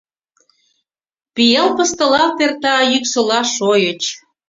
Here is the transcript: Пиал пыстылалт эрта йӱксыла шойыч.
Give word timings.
Пиал 1.35 1.69
пыстылалт 1.77 2.37
эрта 2.45 2.75
йӱксыла 2.91 3.39
шойыч. 3.55 4.01